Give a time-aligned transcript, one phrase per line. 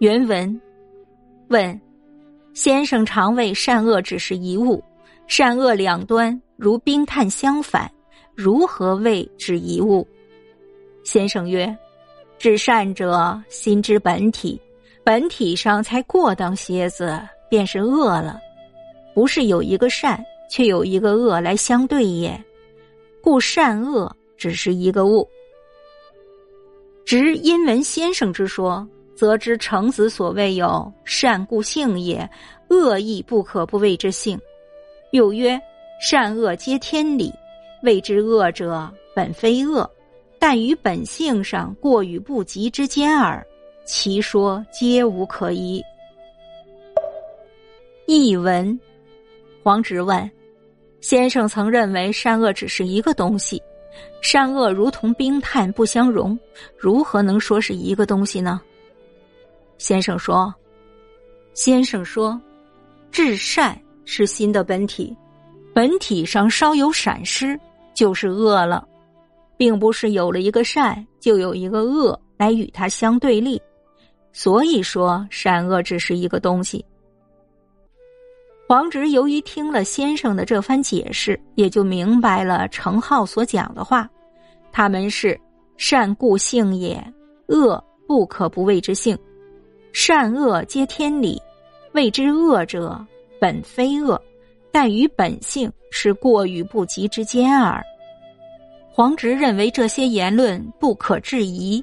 [0.00, 0.58] 原文
[1.48, 1.78] 问：
[2.54, 4.82] 先生常谓善恶只是一物，
[5.26, 7.86] 善恶两端如冰炭相反，
[8.34, 10.08] 如何谓之一物？
[11.04, 11.76] 先生曰：
[12.38, 14.58] 至善者心之本体，
[15.04, 17.20] 本体上才过当蝎子，
[17.50, 18.40] 便是恶了。
[19.14, 22.42] 不是有一个善，却有一个恶来相对也，
[23.20, 25.28] 故善恶只是一个物。
[27.04, 28.88] 直因闻先生之说，
[29.20, 32.26] 则知程子所谓有善故性也，
[32.68, 34.40] 恶亦不可不谓之性。
[35.10, 35.60] 又曰：
[36.00, 37.30] 善恶皆天理，
[37.82, 39.86] 谓之恶者本非恶，
[40.38, 43.46] 但于本性上过与不及之间耳。
[43.84, 45.84] 其说皆无可疑。
[48.06, 48.80] 译文：
[49.62, 50.30] 黄直问：
[51.02, 53.62] 先生曾认为善恶只是一个东西。
[54.22, 56.38] 善恶如同冰炭不相容，
[56.74, 58.58] 如何能说是一个东西呢？
[59.80, 60.54] 先生说
[61.54, 62.38] ：“先生说，
[63.10, 65.16] 至善是心的本体，
[65.72, 67.58] 本体上稍有闪失
[67.94, 68.86] 就是恶了，
[69.56, 73.58] 并不是有了一个善就有一个恶来与它相对立。
[74.34, 76.84] 所以说，善恶只是一个东西。”
[78.68, 84.06] 黄直由于听了先生的这番解释，也就明白了程颢所讲的话。
[84.70, 85.40] 他们是
[85.78, 87.02] 善故性也，
[87.48, 89.18] 恶不可不谓之性。
[89.92, 91.40] 善恶皆天理，
[91.92, 93.04] 谓之恶者
[93.40, 94.20] 本非恶，
[94.70, 97.82] 但与本性是过与不及之间耳。
[98.92, 101.82] 黄直认为这些言论不可质疑，